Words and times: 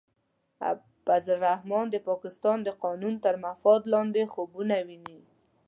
فضل 1.05 1.23
الرحمن 1.35 1.85
د 1.91 1.95
پاکستان 2.09 2.57
د 2.63 2.69
قانون 2.83 3.15
تر 3.25 3.35
مفاد 3.45 3.81
لاندې 3.93 4.31
خوبونه 4.33 4.75
ویني. 4.87 5.19